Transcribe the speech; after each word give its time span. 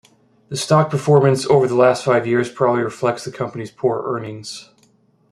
The 0.49 0.57
stock 0.57 0.89
performance 0.89 1.45
over 1.45 1.67
the 1.67 1.75
last 1.75 2.03
five 2.03 2.25
years 2.25 2.51
probably 2.51 2.81
reflects 2.81 3.23
the 3.23 3.31
company's 3.31 3.69
poor 3.69 4.01
earnings. 4.03 4.67